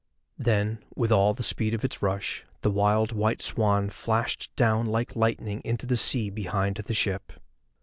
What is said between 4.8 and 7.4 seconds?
like lightning into the sea behind the ship.